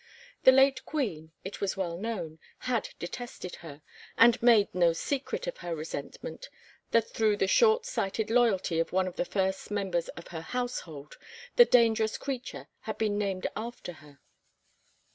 The 0.45 0.51
late 0.51 0.83
Queen, 0.83 1.31
it 1.43 1.61
was 1.61 1.77
well 1.77 1.95
known, 1.95 2.39
had 2.65 2.89
detested 2.97 3.57
her, 3.57 3.83
and 4.17 4.41
made 4.41 4.73
no 4.73 4.93
secret 4.93 5.45
of 5.45 5.57
her 5.57 5.75
resentment 5.75 6.49
that 6.89 7.07
through 7.07 7.37
the 7.37 7.45
short 7.45 7.85
sighted 7.85 8.31
loyalty 8.31 8.79
of 8.79 8.91
one 8.91 9.07
of 9.07 9.15
the 9.15 9.25
first 9.25 9.69
members 9.69 10.07
of 10.17 10.29
her 10.29 10.41
Household, 10.41 11.19
the 11.55 11.65
dangerous 11.65 12.17
creature 12.17 12.67
had 12.79 12.97
been 12.97 13.19
named 13.19 13.45
after 13.55 13.93
her. 14.01 14.19